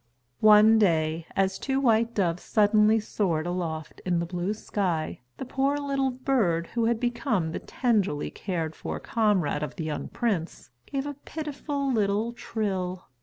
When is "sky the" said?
4.55-5.45